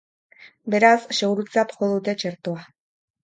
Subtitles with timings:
[0.75, 2.65] Beraz, segurutzat jo dute txertoa.